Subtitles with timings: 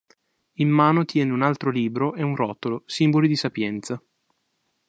[0.53, 4.01] In mano tiene un altro libro e un rotolo, simboli di sapienza.